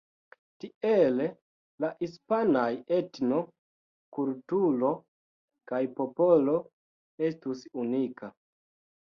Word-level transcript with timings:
Tiele 0.63 1.25
la 1.83 1.91
hispanaj 1.99 2.69
etno, 2.97 3.41
kulturo 4.19 4.91
kaj 5.73 5.83
popolo 6.01 6.57
estus 7.31 7.63
unika. 7.87 8.33